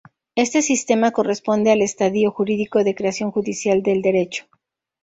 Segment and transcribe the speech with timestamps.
[0.33, 4.45] Este sistema corresponde al estadio jurídico de creación judicial del Derecho.